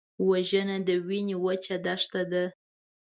وژنه 0.29 0.77
د 0.87 0.89
وینې 1.07 1.35
وچه 1.45 1.75
دښته 1.85 2.21
ده 2.31 2.45